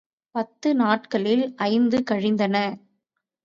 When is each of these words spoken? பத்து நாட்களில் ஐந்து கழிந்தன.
பத்து 0.35 0.75
நாட்களில் 0.75 1.55
ஐந்து 1.67 2.03
கழிந்தன. 2.11 2.55